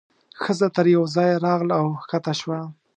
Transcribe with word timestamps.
ښځه 0.43 0.67
تر 0.75 0.85
یوه 0.95 1.07
ځایه 1.15 1.35
راغله 1.45 1.73
او 1.81 1.87
کښته 2.09 2.33
شوه. 2.39 2.59